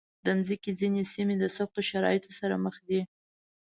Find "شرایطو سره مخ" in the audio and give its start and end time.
1.89-2.75